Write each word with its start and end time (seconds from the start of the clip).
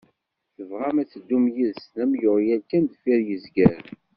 Bɣan 0.69 0.95
ad 1.01 1.09
teddum 1.09 1.45
yid-sen 1.55 1.97
am 2.03 2.11
yeɣyal 2.21 2.61
kan 2.69 2.83
deffir 2.91 3.19
izgaren. 3.35 3.89